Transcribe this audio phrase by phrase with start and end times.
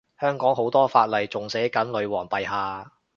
[0.19, 2.91] 香港好多法例仲寫緊女皇陛下